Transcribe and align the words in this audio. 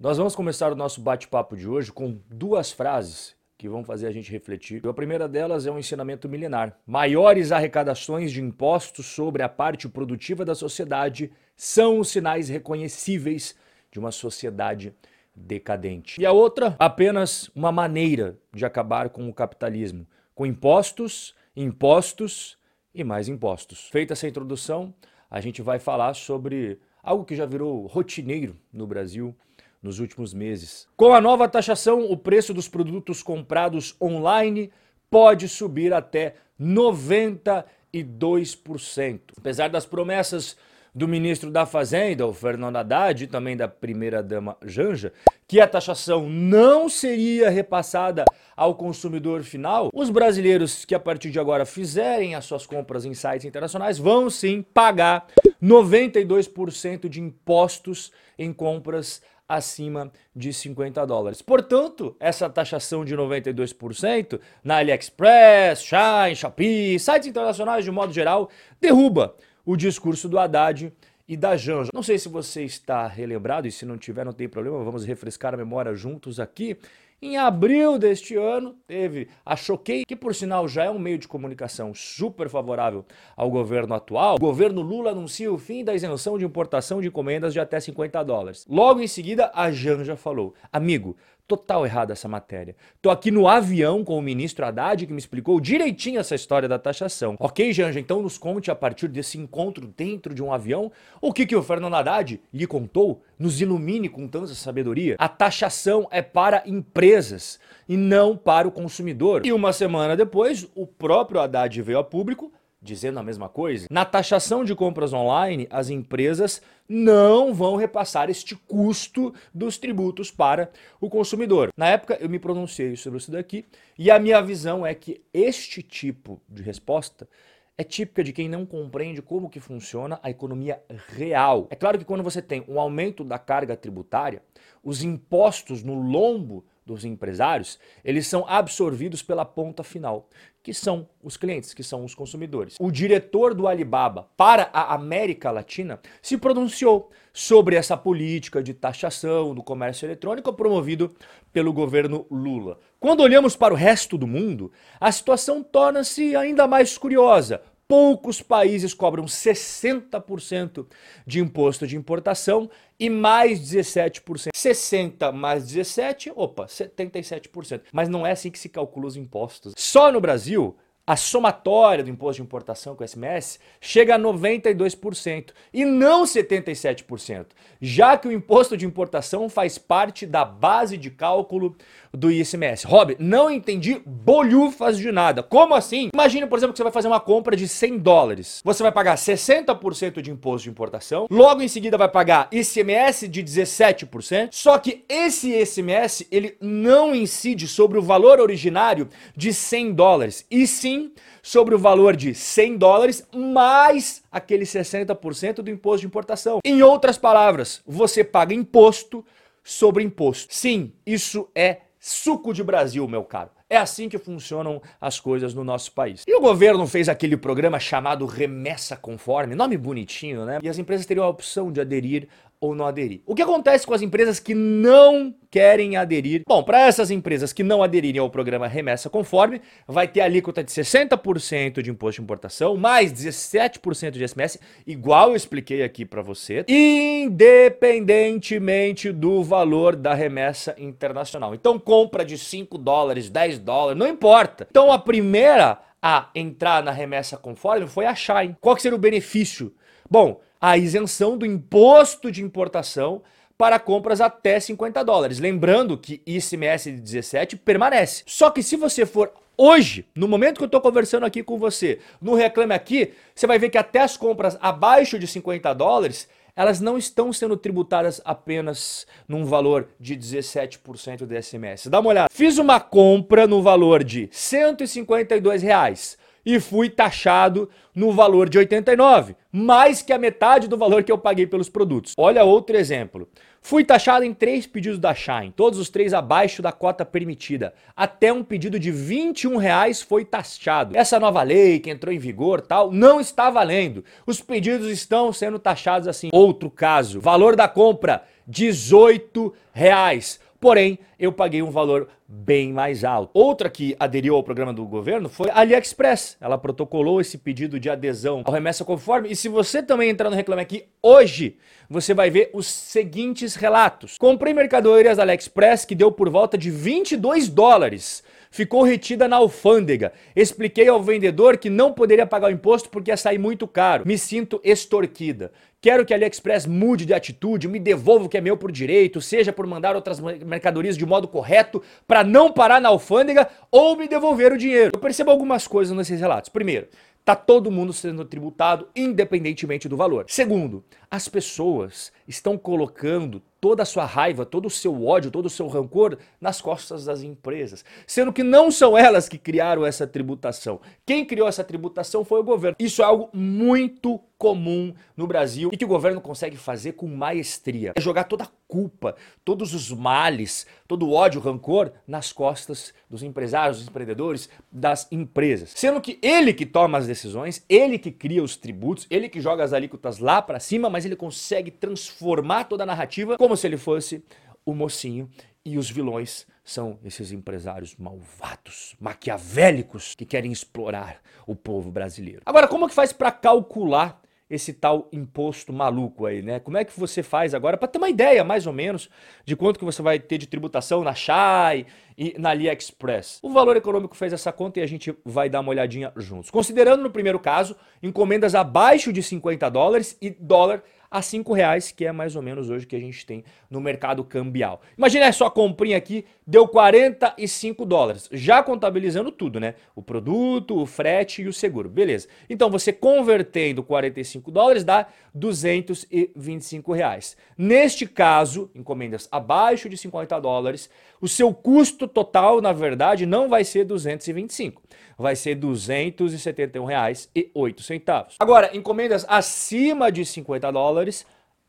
Nós 0.00 0.16
vamos 0.16 0.36
começar 0.36 0.70
o 0.70 0.76
nosso 0.76 1.00
bate-papo 1.00 1.56
de 1.56 1.68
hoje 1.68 1.90
com 1.90 2.20
duas 2.30 2.70
frases 2.70 3.34
que 3.56 3.68
vão 3.68 3.82
fazer 3.82 4.06
a 4.06 4.12
gente 4.12 4.30
refletir. 4.30 4.80
A 4.86 4.94
primeira 4.94 5.26
delas 5.26 5.66
é 5.66 5.72
um 5.72 5.78
ensinamento 5.78 6.28
milenar. 6.28 6.78
Maiores 6.86 7.50
arrecadações 7.50 8.30
de 8.30 8.40
impostos 8.40 9.06
sobre 9.06 9.42
a 9.42 9.48
parte 9.48 9.88
produtiva 9.88 10.44
da 10.44 10.54
sociedade 10.54 11.32
são 11.56 11.98
os 11.98 12.10
sinais 12.10 12.48
reconhecíveis 12.48 13.56
de 13.90 13.98
uma 13.98 14.12
sociedade 14.12 14.94
decadente. 15.34 16.20
E 16.20 16.24
a 16.24 16.30
outra, 16.30 16.76
apenas 16.78 17.50
uma 17.52 17.72
maneira 17.72 18.38
de 18.54 18.64
acabar 18.64 19.08
com 19.08 19.28
o 19.28 19.34
capitalismo, 19.34 20.06
com 20.32 20.46
impostos, 20.46 21.34
impostos 21.56 22.56
e 22.94 23.02
mais 23.02 23.26
impostos. 23.26 23.88
Feita 23.88 24.12
essa 24.12 24.28
introdução, 24.28 24.94
a 25.28 25.40
gente 25.40 25.60
vai 25.60 25.80
falar 25.80 26.14
sobre 26.14 26.78
algo 27.02 27.24
que 27.24 27.34
já 27.34 27.46
virou 27.46 27.84
rotineiro 27.88 28.56
no 28.72 28.86
Brasil 28.86 29.34
nos 29.82 30.00
últimos 30.00 30.34
meses. 30.34 30.88
Com 30.96 31.12
a 31.12 31.20
nova 31.20 31.48
taxação, 31.48 32.10
o 32.10 32.16
preço 32.16 32.52
dos 32.52 32.68
produtos 32.68 33.22
comprados 33.22 33.94
online 34.00 34.70
pode 35.10 35.48
subir 35.48 35.92
até 35.92 36.34
92%. 36.60 39.20
Apesar 39.36 39.68
das 39.68 39.86
promessas 39.86 40.56
do 40.94 41.06
ministro 41.06 41.50
da 41.50 41.64
Fazenda, 41.64 42.26
o 42.26 42.32
Fernando 42.32 42.76
Haddad, 42.76 43.22
e 43.22 43.26
também 43.26 43.56
da 43.56 43.68
primeira-dama 43.68 44.56
Janja, 44.64 45.12
que 45.46 45.60
a 45.60 45.68
taxação 45.68 46.28
não 46.28 46.88
seria 46.88 47.50
repassada 47.50 48.24
ao 48.56 48.74
consumidor 48.74 49.42
final, 49.42 49.90
os 49.94 50.10
brasileiros 50.10 50.84
que 50.84 50.94
a 50.94 51.00
partir 51.00 51.30
de 51.30 51.38
agora 51.38 51.64
fizerem 51.64 52.34
as 52.34 52.44
suas 52.44 52.66
compras 52.66 53.04
em 53.04 53.14
sites 53.14 53.44
internacionais 53.44 53.96
vão 53.96 54.28
sim 54.28 54.60
pagar 54.60 55.28
92% 55.62 57.08
de 57.08 57.20
impostos 57.20 58.10
em 58.36 58.52
compras 58.52 59.22
acima 59.48 60.12
de 60.36 60.52
50 60.52 61.06
dólares. 61.06 61.40
Portanto, 61.40 62.14
essa 62.20 62.50
taxação 62.50 63.04
de 63.04 63.16
92% 63.16 64.38
na 64.62 64.76
AliExpress, 64.76 65.82
Shine, 65.82 66.36
Shopee, 66.36 66.98
sites 66.98 67.28
internacionais 67.28 67.84
de 67.84 67.90
modo 67.90 68.12
geral, 68.12 68.50
derruba 68.80 69.34
o 69.64 69.76
discurso 69.76 70.28
do 70.28 70.38
Haddad 70.38 70.92
e 71.26 71.36
da 71.36 71.56
Janja. 71.56 71.90
Não 71.92 72.02
sei 72.02 72.18
se 72.18 72.28
você 72.28 72.64
está 72.64 73.06
relembrado 73.06 73.66
e 73.66 73.72
se 73.72 73.84
não 73.84 73.98
tiver, 73.98 74.24
não 74.24 74.32
tem 74.32 74.48
problema, 74.48 74.82
vamos 74.82 75.04
refrescar 75.04 75.54
a 75.54 75.56
memória 75.56 75.94
juntos 75.94 76.38
aqui. 76.40 76.76
Em 77.20 77.36
abril 77.36 77.98
deste 77.98 78.36
ano, 78.36 78.76
teve 78.86 79.26
a 79.44 79.56
Choquei, 79.56 80.04
que 80.04 80.14
por 80.14 80.32
sinal 80.36 80.68
já 80.68 80.84
é 80.84 80.90
um 80.90 81.00
meio 81.00 81.18
de 81.18 81.26
comunicação 81.26 81.92
super 81.92 82.48
favorável 82.48 83.04
ao 83.36 83.50
governo 83.50 83.92
atual. 83.92 84.36
O 84.36 84.38
governo 84.38 84.82
Lula 84.82 85.10
anuncia 85.10 85.52
o 85.52 85.58
fim 85.58 85.82
da 85.82 85.92
isenção 85.92 86.38
de 86.38 86.44
importação 86.44 87.00
de 87.00 87.08
encomendas 87.08 87.52
de 87.52 87.58
até 87.58 87.80
50 87.80 88.22
dólares. 88.22 88.64
Logo 88.70 89.00
em 89.00 89.08
seguida, 89.08 89.50
a 89.52 89.68
Janja 89.72 90.14
falou: 90.14 90.54
Amigo, 90.72 91.16
total 91.48 91.86
errada 91.86 92.12
essa 92.12 92.28
matéria. 92.28 92.76
Tô 93.00 93.08
aqui 93.08 93.30
no 93.30 93.48
avião 93.48 94.04
com 94.04 94.18
o 94.18 94.22
ministro 94.22 94.66
Haddad 94.66 95.06
que 95.06 95.12
me 95.12 95.18
explicou 95.18 95.58
direitinho 95.58 96.20
essa 96.20 96.34
história 96.34 96.68
da 96.68 96.78
taxação. 96.78 97.36
Ok, 97.40 97.72
Janja, 97.72 97.98
então 97.98 98.20
nos 98.20 98.36
conte 98.36 98.70
a 98.70 98.74
partir 98.74 99.08
desse 99.08 99.38
encontro 99.38 99.86
dentro 99.96 100.34
de 100.34 100.42
um 100.42 100.52
avião 100.52 100.92
o 101.22 101.32
que, 101.32 101.46
que 101.46 101.56
o 101.56 101.62
Fernando 101.62 101.94
Haddad 101.94 102.38
lhe 102.52 102.66
contou, 102.66 103.22
nos 103.38 103.62
ilumine 103.62 104.10
com 104.10 104.28
tanta 104.28 104.54
sabedoria. 104.54 105.16
A 105.18 105.28
taxação 105.28 106.06
é 106.10 106.20
para 106.20 106.62
empresas 106.66 107.58
e 107.88 107.96
não 107.96 108.36
para 108.36 108.68
o 108.68 108.72
consumidor. 108.72 109.46
E 109.46 109.52
uma 109.52 109.72
semana 109.72 110.14
depois, 110.14 110.68
o 110.74 110.86
próprio 110.86 111.40
Haddad 111.40 111.80
veio 111.80 111.98
a 111.98 112.04
público 112.04 112.52
dizendo 112.80 113.18
a 113.18 113.22
mesma 113.22 113.48
coisa. 113.48 113.86
Na 113.90 114.04
taxação 114.04 114.64
de 114.64 114.74
compras 114.74 115.12
online, 115.12 115.66
as 115.70 115.90
empresas 115.90 116.62
não 116.88 117.52
vão 117.52 117.76
repassar 117.76 118.30
este 118.30 118.56
custo 118.56 119.34
dos 119.52 119.76
tributos 119.76 120.30
para 120.30 120.70
o 121.00 121.10
consumidor. 121.10 121.70
Na 121.76 121.88
época 121.88 122.16
eu 122.20 122.28
me 122.28 122.38
pronunciei 122.38 122.96
sobre 122.96 123.18
isso 123.18 123.30
daqui 123.30 123.64
e 123.98 124.10
a 124.10 124.18
minha 124.18 124.40
visão 124.40 124.86
é 124.86 124.94
que 124.94 125.20
este 125.32 125.82
tipo 125.82 126.40
de 126.48 126.62
resposta 126.62 127.28
é 127.76 127.84
típica 127.84 128.24
de 128.24 128.32
quem 128.32 128.48
não 128.48 128.66
compreende 128.66 129.22
como 129.22 129.48
que 129.48 129.60
funciona 129.60 130.18
a 130.22 130.30
economia 130.30 130.82
real. 131.14 131.68
É 131.70 131.76
claro 131.76 131.96
que 131.96 132.04
quando 132.04 132.24
você 132.24 132.42
tem 132.42 132.64
um 132.66 132.80
aumento 132.80 133.22
da 133.22 133.38
carga 133.38 133.76
tributária, 133.76 134.42
os 134.82 135.04
impostos 135.04 135.82
no 135.84 135.94
lombo 135.94 136.64
dos 136.88 137.04
empresários, 137.04 137.78
eles 138.02 138.26
são 138.26 138.44
absorvidos 138.48 139.22
pela 139.22 139.44
ponta 139.44 139.84
final, 139.84 140.28
que 140.62 140.72
são 140.72 141.08
os 141.22 141.36
clientes, 141.36 141.74
que 141.74 141.82
são 141.82 142.04
os 142.04 142.14
consumidores. 142.14 142.76
O 142.80 142.90
diretor 142.90 143.54
do 143.54 143.68
Alibaba 143.68 144.28
para 144.36 144.70
a 144.72 144.94
América 144.94 145.50
Latina 145.50 146.00
se 146.22 146.38
pronunciou 146.38 147.10
sobre 147.32 147.76
essa 147.76 147.96
política 147.96 148.62
de 148.62 148.72
taxação 148.72 149.54
do 149.54 149.62
comércio 149.62 150.06
eletrônico 150.06 150.52
promovido 150.52 151.14
pelo 151.52 151.72
governo 151.72 152.26
Lula. 152.30 152.78
Quando 152.98 153.20
olhamos 153.20 153.54
para 153.54 153.74
o 153.74 153.76
resto 153.76 154.16
do 154.16 154.26
mundo, 154.26 154.72
a 154.98 155.12
situação 155.12 155.62
torna-se 155.62 156.34
ainda 156.34 156.66
mais 156.66 156.96
curiosa. 156.96 157.62
Poucos 157.88 158.42
países 158.42 158.92
cobram 158.92 159.24
60% 159.24 160.86
de 161.26 161.40
imposto 161.40 161.86
de 161.86 161.96
importação 161.96 162.68
e 163.00 163.08
mais 163.08 163.58
17%. 163.60 164.50
60 164.54 165.32
mais 165.32 165.64
17, 165.64 166.30
opa, 166.36 166.66
77%. 166.66 167.80
Mas 167.90 168.10
não 168.10 168.26
é 168.26 168.32
assim 168.32 168.50
que 168.50 168.58
se 168.58 168.68
calcula 168.68 169.06
os 169.06 169.16
impostos. 169.16 169.72
Só 169.74 170.12
no 170.12 170.20
Brasil, 170.20 170.76
a 171.08 171.16
somatória 171.16 172.04
do 172.04 172.10
imposto 172.10 172.42
de 172.42 172.46
importação 172.46 172.94
com 172.94 173.02
o 173.02 173.08
SMS 173.08 173.58
chega 173.80 174.16
a 174.16 174.18
92% 174.18 175.52
e 175.72 175.82
não 175.82 176.24
77%, 176.24 177.46
já 177.80 178.18
que 178.18 178.28
o 178.28 178.32
imposto 178.32 178.76
de 178.76 178.84
importação 178.84 179.48
faz 179.48 179.78
parte 179.78 180.26
da 180.26 180.44
base 180.44 180.98
de 180.98 181.10
cálculo 181.10 181.74
do 182.12 182.30
ICMS. 182.30 182.86
Rob, 182.86 183.16
não 183.18 183.50
entendi 183.50 184.00
bolhufas 184.04 184.98
de 184.98 185.10
nada. 185.12 185.42
Como 185.42 185.74
assim? 185.74 186.10
Imagina, 186.12 186.46
por 186.46 186.58
exemplo, 186.58 186.72
que 186.72 186.78
você 186.78 186.82
vai 186.82 186.92
fazer 186.92 187.08
uma 187.08 187.20
compra 187.20 187.56
de 187.56 187.66
100 187.66 187.98
dólares. 187.98 188.60
Você 188.64 188.82
vai 188.82 188.92
pagar 188.92 189.16
60% 189.16 190.20
de 190.20 190.30
imposto 190.30 190.64
de 190.64 190.70
importação, 190.70 191.26
logo 191.30 191.62
em 191.62 191.68
seguida 191.68 191.98
vai 191.98 192.08
pagar 192.08 192.48
ICMS 192.52 193.28
de 193.28 193.42
17%, 193.42 194.48
só 194.52 194.78
que 194.78 195.04
esse 195.08 195.52
ICMS 195.52 196.26
ele 196.30 196.56
não 196.60 197.14
incide 197.14 197.66
sobre 197.66 197.98
o 197.98 198.02
valor 198.02 198.40
originário 198.40 199.08
de 199.36 199.52
100 199.52 199.92
dólares, 199.94 200.46
e 200.50 200.66
sim 200.66 201.12
sobre 201.42 201.74
o 201.74 201.78
valor 201.78 202.14
de 202.16 202.34
100 202.34 202.76
dólares 202.76 203.26
mais 203.34 204.22
aquele 204.30 204.64
60% 204.64 205.62
do 205.62 205.70
imposto 205.70 206.00
de 206.00 206.06
importação. 206.06 206.60
Em 206.64 206.82
outras 206.82 207.16
palavras, 207.16 207.82
você 207.86 208.22
paga 208.22 208.54
imposto 208.54 209.24
sobre 209.62 210.02
imposto. 210.02 210.54
Sim, 210.54 210.92
isso 211.06 211.48
é 211.54 211.78
suco 212.00 212.52
de 212.52 212.62
Brasil, 212.62 213.06
meu 213.08 213.24
caro. 213.24 213.50
É 213.70 213.76
assim 213.76 214.08
que 214.08 214.16
funcionam 214.16 214.80
as 215.00 215.20
coisas 215.20 215.52
no 215.52 215.62
nosso 215.62 215.92
país. 215.92 216.24
E 216.26 216.34
o 216.34 216.40
governo 216.40 216.86
fez 216.86 217.08
aquele 217.08 217.36
programa 217.36 217.78
chamado 217.78 218.24
Remessa 218.24 218.96
Conforme, 218.96 219.54
nome 219.54 219.76
bonitinho, 219.76 220.46
né? 220.46 220.58
E 220.62 220.68
as 220.68 220.78
empresas 220.78 221.04
teriam 221.04 221.26
a 221.26 221.28
opção 221.28 221.70
de 221.70 221.80
aderir 221.80 222.28
ou 222.60 222.74
não 222.74 222.86
aderir. 222.86 223.22
O 223.24 223.34
que 223.34 223.40
acontece 223.42 223.86
com 223.86 223.94
as 223.94 224.02
empresas 224.02 224.38
que 224.40 224.54
não 224.54 225.34
querem 225.50 225.96
aderir? 225.96 226.42
Bom, 226.46 226.62
para 226.62 226.86
essas 226.86 227.10
empresas 227.10 227.50
que 227.52 227.62
não 227.62 227.82
aderirem 227.82 228.20
ao 228.20 228.28
programa 228.30 228.66
Remessa 228.66 229.08
Conforme, 229.08 229.62
vai 229.86 230.06
ter 230.08 230.20
alíquota 230.20 230.62
de 230.62 230.70
60% 230.70 231.80
de 231.82 231.90
imposto 231.90 232.20
de 232.20 232.24
importação, 232.24 232.76
mais 232.76 233.10
17% 233.12 234.10
de 234.10 234.26
SMS, 234.26 234.58
igual 234.86 235.30
eu 235.30 235.36
expliquei 235.36 235.82
aqui 235.82 236.04
para 236.04 236.20
você, 236.22 236.64
independentemente 236.68 239.10
do 239.12 239.42
valor 239.42 239.96
da 239.96 240.12
remessa 240.14 240.74
internacional. 240.78 241.54
Então, 241.54 241.78
compra 241.78 242.24
de 242.24 242.36
5 242.36 242.76
dólares, 242.76 243.30
10 243.30 243.60
dólares, 243.60 243.98
não 243.98 244.08
importa. 244.08 244.66
Então, 244.70 244.92
a 244.92 244.98
primeira 244.98 245.78
a 246.02 246.28
entrar 246.34 246.82
na 246.82 246.90
remessa 246.90 247.36
conforme 247.36 247.86
foi 247.86 248.06
a 248.06 248.14
Shine. 248.14 248.56
Qual 248.60 248.76
que 248.76 248.82
seria 248.82 248.96
o 248.96 249.00
benefício? 249.00 249.74
Bom, 250.10 250.40
a 250.60 250.76
isenção 250.76 251.36
do 251.36 251.46
imposto 251.46 252.30
de 252.30 252.42
importação 252.42 253.22
para 253.56 253.78
compras 253.78 254.20
até 254.20 254.60
50 254.60 255.04
dólares. 255.04 255.38
Lembrando 255.38 255.98
que 255.98 256.22
ICMS 256.24 256.92
de 256.92 257.00
17 257.00 257.56
permanece. 257.56 258.22
Só 258.26 258.50
que 258.50 258.62
se 258.62 258.76
você 258.76 259.04
for 259.04 259.32
hoje, 259.56 260.06
no 260.14 260.28
momento 260.28 260.58
que 260.58 260.62
eu 260.62 260.66
estou 260.66 260.80
conversando 260.80 261.26
aqui 261.26 261.42
com 261.42 261.58
você, 261.58 261.98
no 262.22 262.34
Reclame 262.34 262.72
Aqui, 262.72 263.12
você 263.34 263.46
vai 263.46 263.58
ver 263.58 263.70
que 263.70 263.78
até 263.78 264.00
as 264.00 264.16
compras 264.16 264.56
abaixo 264.60 265.18
de 265.18 265.26
50 265.26 265.74
dólares, 265.74 266.28
elas 266.54 266.80
não 266.80 266.96
estão 266.96 267.32
sendo 267.32 267.56
tributadas 267.56 268.20
apenas 268.24 269.06
num 269.26 269.44
valor 269.44 269.88
de 269.98 270.16
17% 270.16 271.26
do 271.26 271.36
ICMS. 271.36 271.90
Dá 271.90 271.98
uma 272.00 272.10
olhada. 272.10 272.28
Fiz 272.30 272.58
uma 272.58 272.78
compra 272.78 273.46
no 273.46 273.60
valor 273.60 274.04
de 274.04 274.28
152 274.32 275.62
reais 275.62 276.16
e 276.44 276.58
fui 276.60 276.88
taxado 276.88 277.68
no 277.94 278.12
valor 278.12 278.48
de 278.48 278.58
89, 278.58 279.34
mais 279.50 280.02
que 280.02 280.12
a 280.12 280.18
metade 280.18 280.68
do 280.68 280.76
valor 280.76 281.02
que 281.02 281.10
eu 281.10 281.18
paguei 281.18 281.46
pelos 281.46 281.68
produtos. 281.68 282.14
Olha 282.16 282.44
outro 282.44 282.76
exemplo. 282.76 283.28
Fui 283.60 283.84
taxado 283.84 284.24
em 284.24 284.32
três 284.32 284.66
pedidos 284.66 284.98
da 284.98 285.14
Shine, 285.14 285.52
todos 285.54 285.78
os 285.78 285.90
três 285.90 286.14
abaixo 286.14 286.62
da 286.62 286.70
cota 286.70 287.04
permitida. 287.04 287.74
Até 287.96 288.32
um 288.32 288.44
pedido 288.44 288.78
de 288.78 288.90
21 288.90 289.56
reais 289.56 290.00
foi 290.00 290.24
taxado. 290.24 290.96
Essa 290.96 291.18
nova 291.18 291.42
lei 291.42 291.80
que 291.80 291.90
entrou 291.90 292.14
em 292.14 292.18
vigor 292.18 292.60
tal 292.60 292.92
não 292.92 293.20
está 293.20 293.50
valendo. 293.50 294.04
Os 294.26 294.40
pedidos 294.40 294.88
estão 294.88 295.32
sendo 295.32 295.58
taxados 295.58 296.06
assim. 296.06 296.30
Outro 296.32 296.70
caso, 296.70 297.20
valor 297.20 297.56
da 297.56 297.68
compra 297.68 298.22
18 298.46 299.52
reais. 299.72 300.40
Porém, 300.60 300.98
eu 301.18 301.32
paguei 301.32 301.62
um 301.62 301.70
valor 301.70 302.08
bem 302.26 302.72
mais 302.72 303.04
alto. 303.04 303.30
Outra 303.32 303.70
que 303.70 303.96
aderiu 303.98 304.34
ao 304.34 304.42
programa 304.42 304.72
do 304.72 304.84
governo 304.84 305.28
foi 305.28 305.48
a 305.50 305.60
AliExpress. 305.60 306.36
Ela 306.40 306.58
protocolou 306.58 307.20
esse 307.20 307.38
pedido 307.38 307.78
de 307.78 307.88
adesão 307.88 308.42
ao 308.44 308.52
remessa 308.52 308.84
conforme. 308.84 309.30
E 309.30 309.36
se 309.36 309.48
você 309.48 309.82
também 309.82 310.10
entrar 310.10 310.28
no 310.28 310.36
Reclame 310.36 310.62
Aqui 310.62 310.84
hoje, 311.02 311.56
você 311.88 312.12
vai 312.12 312.28
ver 312.28 312.50
os 312.52 312.66
seguintes 312.66 313.54
relatos. 313.54 314.18
Comprei 314.18 314.52
mercadorias 314.52 315.16
da 315.16 315.22
AliExpress 315.22 315.84
que 315.84 315.94
deu 315.94 316.10
por 316.10 316.28
volta 316.28 316.58
de 316.58 316.70
22 316.70 317.48
dólares 317.48 318.24
ficou 318.50 318.82
retida 318.82 319.28
na 319.28 319.36
alfândega. 319.36 320.12
Expliquei 320.34 320.88
ao 320.88 321.02
vendedor 321.02 321.56
que 321.56 321.70
não 321.70 321.92
poderia 321.92 322.26
pagar 322.26 322.48
o 322.48 322.52
imposto 322.52 322.88
porque 322.88 323.10
ia 323.10 323.16
sair 323.16 323.38
muito 323.38 323.66
caro. 323.66 324.04
Me 324.06 324.16
sinto 324.18 324.60
extorquida. 324.64 325.50
Quero 325.80 326.04
que 326.04 326.12
a 326.12 326.16
AliExpress 326.16 326.66
mude 326.66 327.06
de 327.06 327.14
atitude, 327.14 327.68
me 327.68 327.78
devolva 327.78 328.24
o 328.24 328.28
que 328.28 328.36
é 328.36 328.40
meu 328.40 328.56
por 328.56 328.72
direito, 328.72 329.20
seja 329.20 329.52
por 329.52 329.64
mandar 329.64 329.94
outras 329.94 330.18
mercadorias 330.18 330.96
de 330.96 331.06
modo 331.06 331.28
correto, 331.28 331.80
para 332.04 332.24
não 332.24 332.52
parar 332.52 332.80
na 332.80 332.88
alfândega 332.88 333.48
ou 333.70 333.96
me 333.96 334.08
devolver 334.08 334.52
o 334.52 334.58
dinheiro. 334.58 334.90
Eu 334.92 335.00
percebo 335.00 335.30
algumas 335.30 335.68
coisas 335.68 335.96
nesses 335.96 336.18
relatos. 336.18 336.48
Primeiro, 336.48 336.88
tá 337.24 337.36
todo 337.36 337.70
mundo 337.70 337.92
sendo 337.92 338.24
tributado 338.24 338.88
independentemente 338.96 339.88
do 339.88 339.96
valor. 339.96 340.24
Segundo, 340.26 340.82
as 341.10 341.28
pessoas 341.28 342.12
estão 342.26 342.58
colocando 342.58 343.42
toda 343.60 343.82
a 343.82 343.86
sua 343.86 344.04
raiva, 344.04 344.46
todo 344.46 344.66
o 344.66 344.70
seu 344.70 345.04
ódio, 345.04 345.30
todo 345.30 345.46
o 345.46 345.50
seu 345.50 345.66
rancor 345.66 346.18
nas 346.40 346.60
costas 346.60 347.04
das 347.04 347.22
empresas, 347.22 347.84
sendo 348.06 348.32
que 348.32 348.42
não 348.42 348.70
são 348.70 348.96
elas 348.96 349.28
que 349.28 349.38
criaram 349.38 349.84
essa 349.84 350.06
tributação. 350.06 350.80
Quem 351.04 351.24
criou 351.24 351.48
essa 351.48 351.64
tributação 351.64 352.24
foi 352.24 352.40
o 352.40 352.44
governo. 352.44 352.76
Isso 352.78 353.02
é 353.02 353.04
algo 353.04 353.28
muito 353.32 354.20
comum 354.38 354.94
no 355.16 355.26
Brasil 355.26 355.70
e 355.72 355.76
que 355.76 355.84
o 355.84 355.88
governo 355.88 356.20
consegue 356.20 356.56
fazer 356.56 356.92
com 356.92 357.08
maestria. 357.08 357.92
É 357.96 358.00
jogar 358.00 358.24
toda 358.24 358.44
a 358.44 358.48
culpa, 358.68 359.16
todos 359.44 359.74
os 359.74 359.90
males, 359.90 360.64
todo 360.86 361.06
o 361.06 361.12
ódio, 361.12 361.40
o 361.40 361.44
rancor 361.44 361.90
nas 362.06 362.32
costas 362.32 362.94
dos 363.10 363.24
empresários, 363.24 363.78
dos 363.78 363.88
empreendedores, 363.88 364.48
das 364.70 365.10
empresas. 365.10 365.72
Sendo 365.74 366.00
que 366.00 366.18
ele 366.22 366.52
que 366.52 366.64
toma 366.64 366.98
as 366.98 367.06
decisões, 367.06 367.64
ele 367.68 367.98
que 367.98 368.12
cria 368.12 368.42
os 368.42 368.56
tributos, 368.56 369.06
ele 369.10 369.28
que 369.28 369.40
joga 369.40 369.64
as 369.64 369.72
alíquotas 369.72 370.20
lá 370.20 370.40
para 370.40 370.60
cima, 370.60 370.88
mas 370.98 371.04
ele 371.04 371.14
consegue 371.14 371.70
transformar 371.70 372.64
toda 372.64 372.82
a 372.82 372.86
narrativa 372.86 373.38
como 373.38 373.56
se 373.56 373.64
ele 373.68 373.76
fosse 373.76 374.20
o 374.66 374.74
mocinho 374.74 375.30
e 375.64 375.78
os 375.78 375.88
vilões 375.88 376.44
são 376.64 376.98
esses 377.04 377.30
empresários 377.30 377.94
malvados, 377.94 378.96
maquiavélicos 378.98 380.16
que 380.16 380.26
querem 380.26 380.50
explorar 380.50 381.20
o 381.46 381.54
povo 381.54 381.88
brasileiro. 381.92 382.42
Agora, 382.44 382.66
como 382.66 382.88
que 382.88 382.94
faz 382.96 383.12
para 383.12 383.30
calcular 383.30 384.20
esse 384.50 384.72
tal 384.72 385.08
imposto 385.12 385.72
maluco 385.72 386.24
aí, 386.26 386.42
né? 386.42 386.58
Como 386.58 386.78
é 386.78 386.84
que 386.84 386.98
você 386.98 387.22
faz 387.22 387.54
agora 387.54 387.76
para 387.76 387.88
ter 387.88 387.98
uma 387.98 388.08
ideia 388.08 388.42
mais 388.42 388.66
ou 388.66 388.72
menos 388.72 389.10
de 389.44 389.54
quanto 389.54 389.78
que 389.78 389.84
você 389.84 390.00
vai 390.00 390.18
ter 390.18 390.38
de 390.38 390.46
tributação 390.46 391.04
na 391.04 391.14
Shai 391.14 391.86
e 392.16 392.34
na 392.38 392.50
AliExpress? 392.50 393.40
O 393.42 393.50
Valor 393.50 393.76
Econômico 393.76 394.16
fez 394.16 394.32
essa 394.32 394.50
conta 394.50 394.80
e 394.80 394.82
a 394.82 394.86
gente 394.86 395.14
vai 395.24 395.50
dar 395.50 395.60
uma 395.60 395.70
olhadinha 395.70 396.12
juntos. 396.16 396.50
Considerando 396.50 397.02
no 397.02 397.10
primeiro 397.10 397.38
caso 397.38 397.76
encomendas 398.02 398.54
abaixo 398.54 399.12
de 399.12 399.22
50 399.22 399.68
dólares 399.70 400.16
e 400.20 400.30
dólar 400.30 400.82
a 401.10 401.22
5 401.22 401.52
reais, 401.52 401.90
que 401.90 402.04
é 402.04 402.12
mais 402.12 402.36
ou 402.36 402.42
menos 402.42 402.70
hoje 402.70 402.86
que 402.86 402.96
a 402.96 403.00
gente 403.00 403.24
tem 403.24 403.44
no 403.70 403.80
mercado 403.80 404.22
cambial. 404.24 404.80
Imagina 404.96 405.28
a 405.28 405.32
sua 405.32 405.50
comprinha 405.50 405.96
aqui, 405.96 406.24
deu 406.46 406.66
45 406.68 407.84
dólares, 407.84 408.28
já 408.32 408.62
contabilizando 408.62 409.30
tudo, 409.30 409.58
né? 409.58 409.74
O 409.94 410.02
produto, 410.02 410.80
o 410.80 410.86
frete 410.86 411.42
e 411.42 411.48
o 411.48 411.52
seguro, 411.52 411.88
beleza. 411.88 412.28
Então 412.48 412.70
você 412.70 412.92
convertendo 412.92 413.82
45 413.82 414.50
dólares 414.50 414.84
dá 414.84 415.06
225 415.34 416.92
reais. 416.92 417.36
Neste 417.56 418.06
caso, 418.06 418.70
encomendas 418.74 419.28
abaixo 419.30 419.88
de 419.88 419.96
50 419.96 420.40
dólares, 420.40 420.90
o 421.20 421.28
seu 421.28 421.52
custo 421.52 422.06
total, 422.06 422.60
na 422.60 422.72
verdade, 422.72 423.26
não 423.26 423.48
vai 423.48 423.64
ser 423.64 423.84
225, 423.84 424.82
vai 425.16 425.34
ser 425.34 425.54
271 425.56 426.84
reais 426.84 427.28
e 427.34 427.50
8 427.54 427.82
centavos. 427.82 428.36
Agora, 428.38 428.76
encomendas 428.76 429.24
acima 429.28 430.12
de 430.12 430.24
50 430.24 430.70
dólares 430.70 430.97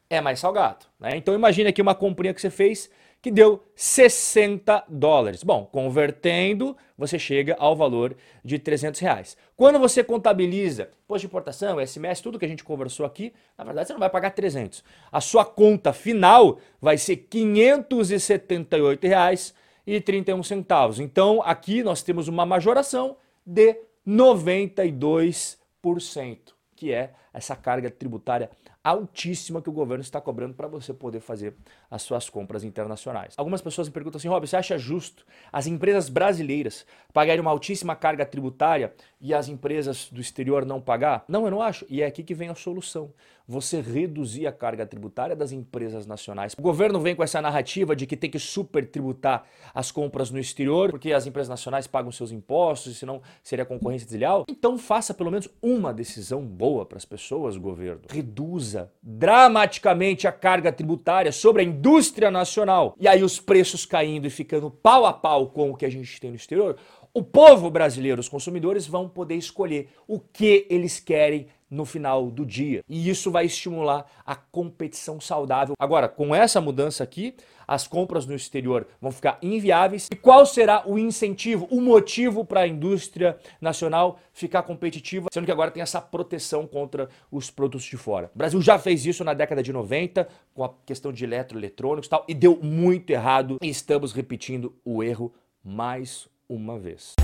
é 0.10 0.22
mais 0.22 0.40
salgado, 0.40 0.86
né? 1.00 1.16
Então 1.16 1.34
imagine 1.34 1.70
aqui 1.70 1.82
uma 1.82 1.96
comprinha 1.96 2.34
que 2.34 2.42
você 2.42 2.50
fez 2.50 2.90
que 3.22 3.30
deu 3.30 3.62
60 3.76 4.86
dólares. 4.88 5.44
Bom, 5.44 5.66
convertendo, 5.66 6.76
você 6.98 7.20
chega 7.20 7.56
ao 7.60 7.76
valor 7.76 8.16
de 8.44 8.58
300 8.58 9.00
reais. 9.02 9.38
Quando 9.58 9.78
você 9.78 10.02
contabiliza 10.04 10.90
imposto 11.04 11.22
de 11.22 11.28
importação, 11.28 11.86
SMS, 11.86 12.22
tudo 12.22 12.40
que 12.40 12.46
a 12.46 12.48
gente 12.48 12.64
conversou 12.64 13.06
aqui, 13.06 13.34
na 13.58 13.66
verdade 13.66 13.88
você 13.88 13.94
não 13.94 14.00
vai 14.00 14.10
pagar 14.10 14.32
300. 14.32 14.84
A 15.12 15.20
sua 15.20 15.44
conta 15.44 15.92
final 15.92 16.60
vai 16.80 16.98
ser 16.98 17.18
578 17.18 19.06
reais 19.06 19.54
e 19.86 20.00
31 20.00 20.42
centavos. 20.44 21.00
Então, 21.00 21.42
aqui 21.44 21.84
nós 21.84 22.04
temos 22.04 22.28
uma 22.28 22.46
majoração 22.46 23.18
de 23.46 23.76
92%, 24.08 26.38
que 26.76 26.94
é 26.94 27.14
essa 27.34 27.56
carga 27.56 27.90
tributária 27.90 28.50
altíssima 28.84 29.62
que 29.62 29.70
o 29.70 29.74
governo 29.74 30.02
está 30.02 30.22
cobrando 30.22 30.54
para 30.54 30.68
você 30.68 30.94
poder 30.94 31.20
fazer 31.20 31.54
as 31.92 32.02
suas 32.02 32.30
compras 32.30 32.64
internacionais. 32.64 33.34
Algumas 33.38 33.62
pessoas 33.62 33.88
me 33.88 33.94
perguntam 33.94 34.18
assim, 34.18 34.28
Rob, 34.28 34.48
você 34.48 34.56
acha 34.56 34.78
justo 34.78 35.26
as 35.52 35.68
empresas 35.68 36.08
brasileiras 36.08 36.86
pagarem 37.14 37.42
uma 37.42 37.52
altíssima 37.52 37.96
carga 37.96 38.26
tributária 38.26 38.94
e 39.20 39.34
as 39.34 39.50
empresas 39.50 40.10
do 40.10 40.22
exterior 40.22 40.66
não 40.66 40.80
pagar? 40.80 41.26
Não, 41.28 41.46
eu 41.46 41.52
não 41.52 41.62
acho. 41.62 41.86
E 41.90 42.02
é 42.02 42.06
aqui 42.06 42.24
que 42.24 42.34
vem 42.34 42.50
a 42.50 42.56
solução. 42.56 43.12
Você 43.48 43.82
reduzir 43.82 44.46
a 44.46 44.52
carga 44.52 44.86
tributária 44.86 45.36
das 45.36 45.52
empresas 45.52 46.06
nacionais. 46.06 46.54
O 46.58 46.62
governo 46.62 47.00
vem 47.00 47.16
com 47.16 47.24
essa 47.24 47.42
narrativa 47.42 47.96
de 47.96 48.06
que 48.06 48.16
tem 48.16 48.30
que 48.30 48.38
super 48.38 48.88
tributar 48.88 49.44
as 49.74 49.92
compras 49.92 50.30
no 50.30 50.38
exterior, 50.38 50.92
porque 50.92 51.12
as 51.12 51.26
empresas 51.26 51.50
nacionais 51.50 51.88
pagam 51.88 52.12
seus 52.12 52.32
impostos, 52.32 52.98
senão 52.98 53.22
seria 53.44 53.66
concorrência 53.66 54.08
desleal. 54.08 54.46
Então 54.48 54.78
faça 54.78 55.16
pelo 55.16 55.32
menos 55.32 55.50
uma 55.62 55.92
decisão 55.92 56.46
boa 56.46 56.86
para 56.86 56.98
as 56.98 57.06
pessoas, 57.20 57.58
governo. 57.58 58.02
Reduza 58.10 58.90
dramaticamente 59.04 60.26
a 60.26 60.32
carga 60.32 60.72
tributária 60.72 61.34
sobre 61.34 61.62
a 61.62 61.66
indústria 61.66 62.32
nacional. 62.32 62.96
E 62.98 63.08
aí 63.08 63.22
os 63.22 63.40
preços 63.40 63.86
caindo 63.86 64.26
e 64.26 64.30
ficando 64.30 64.72
pau 64.72 65.06
a 65.06 65.12
pau 65.12 65.48
com 65.48 65.72
o 65.72 65.76
que 65.76 65.86
a 65.86 65.92
gente 65.92 66.20
tem 66.20 66.30
no 66.30 66.38
exterior, 66.38 66.78
o 67.20 67.24
povo 67.24 67.70
brasileiro, 67.70 68.22
os 68.22 68.30
consumidores, 68.30 68.88
vão 68.88 69.10
poder 69.10 69.36
escolher 69.36 69.90
o 70.08 70.22
que 70.22 70.66
eles 70.70 71.02
querem 71.02 71.48
no 71.70 71.84
final 71.84 72.32
do 72.32 72.46
dia. 72.46 72.82
E 72.88 73.10
isso 73.10 73.30
vai 73.30 73.46
estimular 73.46 74.10
a 74.26 74.38
competição 74.38 75.20
saudável. 75.20 75.76
Agora, 75.78 76.08
com 76.08 76.34
essa 76.34 76.62
mudança 76.62 77.04
aqui, 77.04 77.36
as 77.68 77.86
compras 77.86 78.26
no 78.26 78.34
exterior 78.34 78.88
vão 79.02 79.12
ficar 79.12 79.38
inviáveis. 79.42 80.08
E 80.10 80.16
qual 80.16 80.46
será 80.46 80.88
o 80.88 80.98
incentivo, 80.98 81.68
o 81.70 81.82
motivo 81.82 82.46
para 82.46 82.62
a 82.62 82.68
indústria 82.68 83.38
nacional 83.60 84.18
ficar 84.32 84.64
competitiva, 84.64 85.28
sendo 85.30 85.44
que 85.44 85.52
agora 85.52 85.72
tem 85.72 85.84
essa 85.84 86.00
proteção 86.00 86.66
contra 86.66 87.10
os 87.30 87.52
produtos 87.52 87.86
de 87.86 87.98
fora? 87.98 88.32
O 88.34 88.38
Brasil 88.38 88.62
já 88.62 88.80
fez 88.80 89.06
isso 89.06 89.26
na 89.26 89.34
década 89.34 89.62
de 89.62 89.74
90 89.74 90.26
com 90.54 90.64
a 90.64 90.74
questão 90.86 91.12
de 91.12 91.26
eletroeletrônicos 91.26 92.08
e 92.08 92.10
tal, 92.10 92.26
e 92.30 92.34
deu 92.34 92.58
muito 92.64 93.10
errado. 93.10 93.58
E 93.62 93.68
estamos 93.68 94.14
repetindo 94.14 94.74
o 94.86 95.04
erro 95.04 95.34
mais 95.62 96.30
uma 96.50 96.80
vez. 96.80 97.19